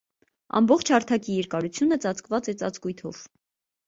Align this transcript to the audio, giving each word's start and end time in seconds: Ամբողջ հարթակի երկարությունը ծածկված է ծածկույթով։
Ամբողջ 0.59 0.91
հարթակի 0.93 1.35
երկարությունը 1.39 1.99
ծածկված 2.05 2.49
է 2.55 2.57
ծածկույթով։ 2.63 3.21